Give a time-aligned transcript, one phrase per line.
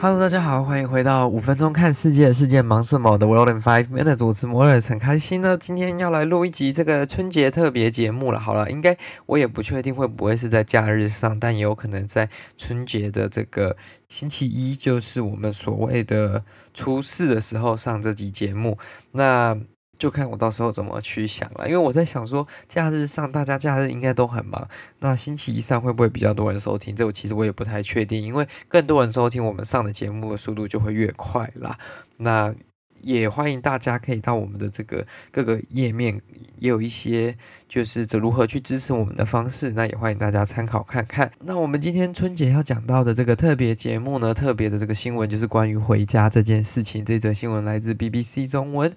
[0.00, 5.58] Hello，大家好，欢迎回到五分钟看世界，世界忙什么的 World in Five Minutes 主持摩尔，很开心呢。
[5.58, 8.38] 今天要来录一集这个春节特别节目了。
[8.38, 13.76] 好了，应该我也不确定会不会是在假日上，但也有可能在春节的这个
[14.08, 18.78] 星期一，就是我们所谓的初四的时候上这集节目。
[19.10, 19.58] 那
[19.98, 24.68] 就看我到时候怎么去想了，因为我在想说，假日上大家假日应该都很忙，
[25.00, 26.94] 那星期一上会不会比较多人收听？
[26.94, 31.76] 这我其实我也不太确定，因为更多人收听我们上的节目的速度就会越快啦。
[32.18, 32.54] 那
[33.00, 36.20] 也欢迎大家可以到我们的这个各个页面，
[36.58, 37.36] 也有一些
[37.68, 41.30] 就是这如何去支持我们的方式，那也欢迎大家参考看看。
[41.44, 47.04] 那我们今天春节要讲到的这个特别节目呢，特别的这个新闻就是关于回家这件事情。
[47.04, 48.92] 这则新闻来自 BBC 中文。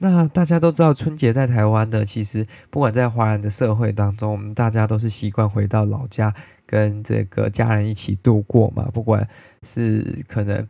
[0.00, 6.32] 那大家都知道，春节在台湾的，其实不管在华人的社会当中，我们大家都是习惯回到老家，
[6.64, 8.88] 跟这个家人一起度过嘛。
[8.94, 9.28] 不管
[9.64, 10.64] 是可能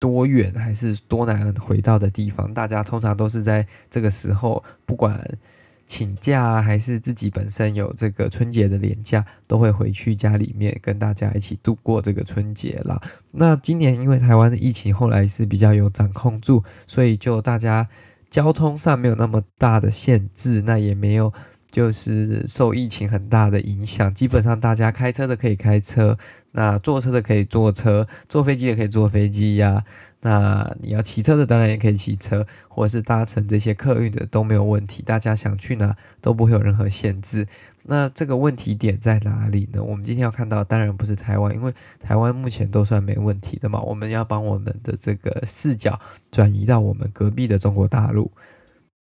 [0.00, 5.38] 多远还是多难回到的地方，大家通常都是在这个时候，不管
[5.86, 13.00] 请假还是自己本身有这个春节的年假，都会回去家里面跟大家一起度过这个春节啦。
[13.30, 17.88] 那今年因为台湾的疫情后来是比较有掌控住，所以就大家。
[18.30, 21.32] 交通上没有那么大的限制，那也没有
[21.70, 24.12] 就是受疫情很大的影响。
[24.14, 26.18] 基本上大家开车的可以开车，
[26.52, 29.84] 那坐车的可以坐车，坐飞机的可以坐飞机呀。
[30.20, 35.00] 那你要骑车的当然也可以骑车，或者是搭乘这些客运的都没有问题。
[35.02, 37.46] 大家想去哪都不会有任何限制。
[37.90, 39.82] 那这个问题点在哪里呢？
[39.82, 43.80] 我们今天要看到，当然不是台湾，因为台湾目前都算没问题的嘛。
[43.80, 45.98] 我们要把我们的这个视角
[46.30, 48.30] 转移到我们隔壁的中国大陆。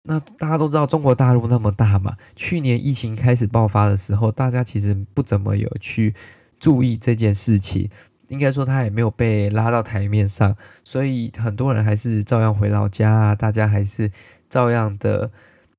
[0.05, 6.13] 那大家都知道中国大陆那么大嘛，去年疫情开始爆发的时候，大家其实不怎么有去
[6.59, 7.89] 注意这件事情，
[8.27, 14.11] 应该说他也没有被拉到台面上，所以很多人还是照样回老家啊，大家还是
[14.49, 15.31] 照样的，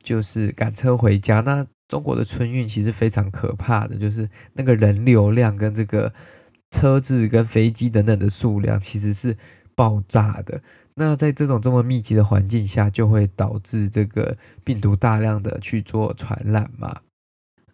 [0.02, 1.40] 就是赶车回家。
[1.40, 6.10] 那中国的春运其实非常可怕的，就是那个人流量跟这个
[6.70, 9.36] 车子跟飞机等等的数量其实是
[9.74, 10.62] 爆炸的。
[10.96, 17.00] 那在这种这么密集的环境下，就会导致这个病毒大量的去做传染嘛。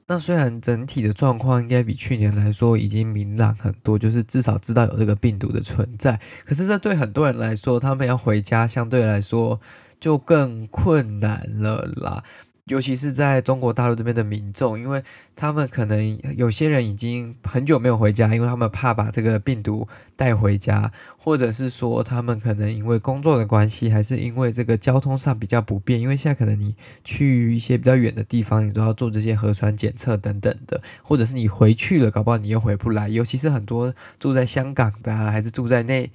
[0.06, 9.60] 那虽然整体的状况应该比去年来说已经明朗很多，就是至少知道有这个病毒的存在，可是这对很多人来说，他们要回家相对来说
[10.00, 12.25] 就更困难了啦。
[12.66, 15.03] 尤其是在中国大陆这边的民众，因为
[15.34, 33.09] 他们可能有些人已经很久没有回家，因为他们怕把这个病毒带回家，或者是说他们可能因为工作的关系，还是因为这个交通上比较不便，因为现在可能你去一些比较远的地方，你都要做这些核酸检测等等的，或者是你回去了，搞不好你又回不来。
[33.09, 36.10] 尤其是很多住在香港的，还是住在内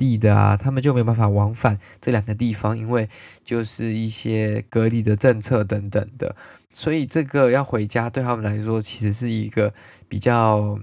[0.00, 3.06] 地的啊，他们就没办法往返这两个地方，因为
[3.44, 6.34] 就是一些隔离的政策等等的，
[6.72, 9.74] 所以这个要回家对他们来说其实是一个
[10.08, 10.78] 比较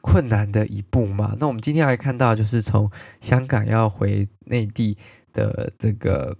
[0.00, 1.36] 困难的一步嘛。
[1.38, 2.90] 那我们今天来看到，就是从
[3.20, 4.96] 香港要回内地
[5.34, 6.38] 的这个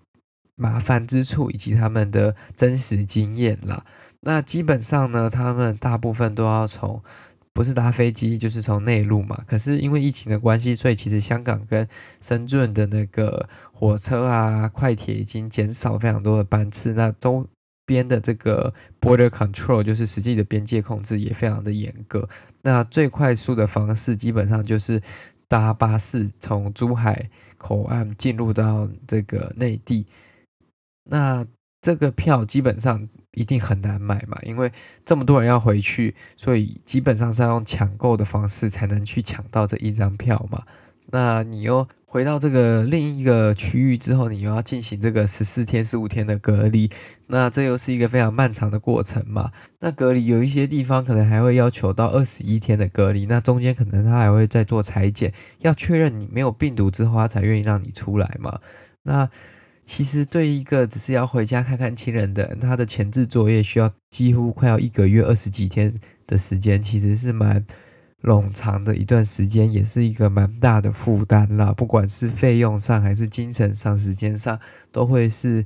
[0.55, 3.85] 麻烦之处，以及他们的真实经验啦。
[4.21, 7.03] 那基本上呢，他们大部分都要从。
[7.57, 11.89] 不是搭飞机就是从内陆嘛，可是因为疫情的关系，所以其实香港跟
[12.21, 16.93] 深圳的那个火车啊、快铁已经减少非常多的班次。
[16.93, 17.47] 那周
[17.87, 22.29] 边的这个 border control 就是实际的边界控制也非常的严格。
[22.61, 25.01] 那最快速的方式基本上就是
[25.49, 30.05] 搭巴士从珠海口岸进入到这个内地。
[31.05, 31.47] 那
[31.81, 33.09] 这个票基本上。
[33.37, 34.73] 一定很难买嘛，因为
[35.05, 40.63] 这么多人要回去，所以基本上是要用抢购的方式才能去抢到这一张票嘛。
[41.13, 46.91] 那你又回到这个另一个区域之后，你又要进行这个十四天、十五天的隔离，
[47.29, 49.53] 那这又是一个非常漫长的过程嘛。
[49.79, 58.59] 那隔离有一些地方可能还会要求到二十一天的隔离，那中间可能他还会再做裁剪，要确认你没有病毒之后，他才愿意让你出来嘛。
[59.05, 59.31] 那
[59.87, 65.95] 其实对一个只是要回家看看亲人的，他的前置作业需要几乎快要一个月二十几天
[66.27, 67.65] 的时间，其实是蛮
[68.23, 71.73] 冗长的一段时间，也是一个蛮大的负担啦。
[71.73, 74.59] 不管是费用上还是精神上、时间上，
[74.91, 75.65] 都会是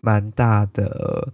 [0.00, 1.32] 蛮大的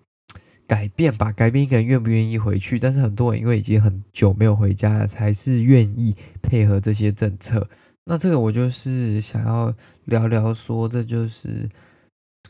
[0.67, 1.31] 改变吧。
[1.32, 7.69] 改变一个人愿不愿意回去，但是很多人因为已经很久没有回家了，才是愿意配合这些政策。
[8.06, 9.75] 那这个我就是想要
[10.06, 11.69] 聊聊说，这就是。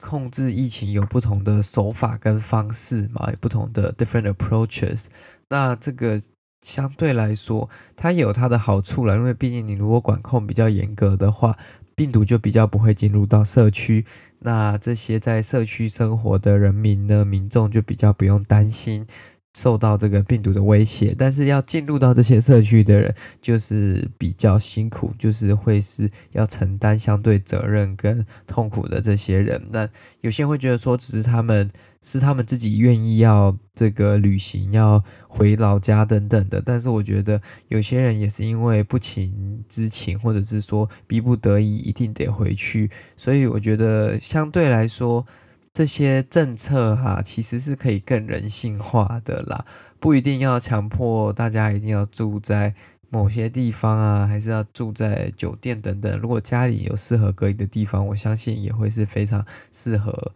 [0.03, 5.05] 控制疫情有不同的手法跟方式嘛，有不同的 different approaches。
[5.49, 6.21] 那这个
[6.61, 11.57] 相对来说，它有它的好处了，因为毕竟你如果管控比较严格的话，
[11.95, 14.05] 病毒就比较不会进入到社区。
[14.41, 19.07] 那这些在社区生活的人民呢，民众就比较不用担心。
[19.55, 29.61] 受到这个病毒的威胁，但是要进入到这些社区的人，就是比较辛苦，就是会是要承担相对责任跟痛苦的这些人。
[29.71, 29.89] 那
[30.23, 31.71] 有些人会觉得说，只是他们
[32.03, 36.63] 是他们自己愿意要这个旅行，要回老家等等的。
[36.65, 42.91] 但是我觉得有些人也是因为不情之请，或者是说逼不得已一定得回去。
[43.19, 45.27] 所以我觉得相对来说。
[45.73, 49.65] 这些政策哈、其实是可以更人性化的啦，
[49.99, 52.75] 不一定要强迫大家一定要住在
[53.09, 56.19] 某些地方啊，还是要住在酒店等等。
[56.19, 59.43] 如果家里有适合隔离的地方，我相信也会是非常
[59.73, 60.33] 适合，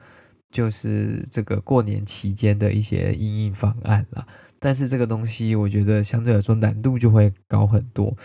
[0.50, 4.26] 就是这个过年期间的一些因应方案啦。
[4.58, 8.16] 但是这个东西，我觉得相对来说难度就会高很多。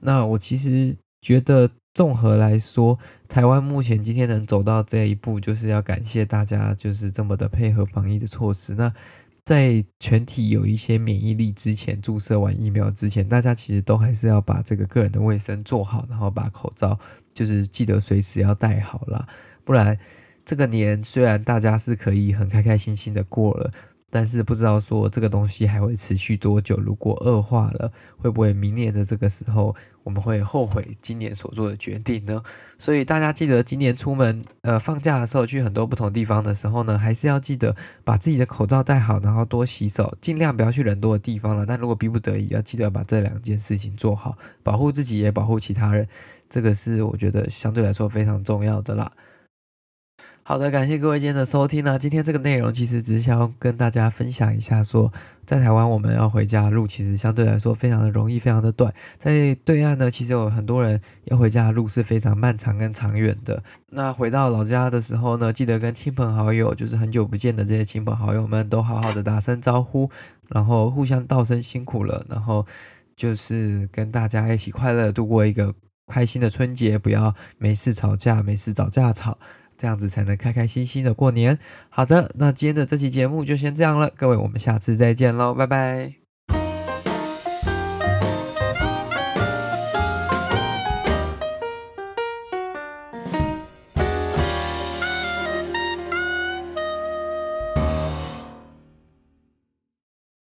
[0.00, 1.70] 那我其实觉得。
[1.96, 8.74] 综合来说，台湾目前今天能走到这一步，就是要感谢大家，就是这么的配合防疫的措施。
[8.74, 8.92] 那
[9.46, 16.98] 在全体有一些免疫力之前，注射完疫苗之前，大家其实都还是要把这个个人的卫生做好，然后把口罩
[17.32, 19.26] 就是记得随时要戴好啦，
[19.64, 19.98] 不然
[20.44, 23.72] 这个年虽然大家是可以很开开心心的过了。
[24.16, 26.74] 但是不知道说这个东西还会持续多久？
[26.78, 32.42] 如果恶化了，会不会明年的这个时候我们会后悔今年所做的决定呢？
[32.78, 41.66] 所以大家记得今年出门呃放假的时候去很多不同地方的时候呢，还是要记得把自己的口罩戴好，然后多洗手，尽量不要去人多的地方了。
[41.66, 46.08] 但如果逼不得已，要记得把这两件事情做好，保护自己也保护其他人，
[46.48, 49.12] 这个是我觉得相对来说非常重要的啦。
[50.48, 51.98] 好的，感谢各位今天的收听呢。
[51.98, 55.12] 今天这个内容其实只是想要跟大家分享一下说，说
[55.44, 58.94] 在台湾我们要回家的路其实相对来说非常的容易，非常的短。
[59.18, 63.60] 在对岸呢，其实有很多人要回家的路是非常漫长跟长远的。
[63.90, 70.08] 那回到老家的时候呢，记得跟亲朋好友，就是很久不见的这些亲朋好友们都好好的打声招呼，
[70.50, 72.64] 然后互相道声辛苦了，然后
[73.16, 75.74] 就是跟大家一起快乐度过一个
[76.06, 79.36] 开心的春节，不要没事吵架，没事找架吵。
[79.76, 81.58] 这样子才能开开心心的过年。
[81.88, 86.25] 好的，那今天的这期节目就先这样了，各位，我们下次再见喽，拜拜。